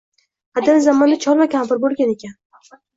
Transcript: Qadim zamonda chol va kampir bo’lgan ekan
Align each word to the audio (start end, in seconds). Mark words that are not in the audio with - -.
Qadim 0.59 0.79
zamonda 0.87 1.21
chol 1.27 1.39
va 1.45 1.49
kampir 1.55 1.85
bo’lgan 1.87 2.19
ekan 2.19 2.39